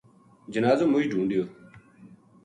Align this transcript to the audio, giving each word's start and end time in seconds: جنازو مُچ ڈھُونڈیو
جنازو 0.53 0.85
مُچ 0.91 1.03
ڈھُونڈیو 1.11 1.43